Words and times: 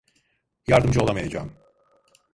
Yardımcı 0.67 1.01
olamayacağım. 1.01 1.53